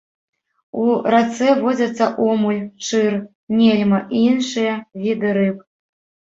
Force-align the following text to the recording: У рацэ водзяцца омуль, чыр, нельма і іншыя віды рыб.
У 0.83 0.85
рацэ 1.15 1.49
водзяцца 1.59 2.07
омуль, 2.29 2.61
чыр, 2.87 3.13
нельма 3.59 4.01
і 4.15 4.23
іншыя 4.31 4.73
віды 5.05 5.37
рыб. 5.41 5.63